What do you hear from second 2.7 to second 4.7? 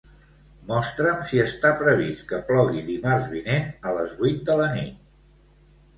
dimarts vinent a les vuit de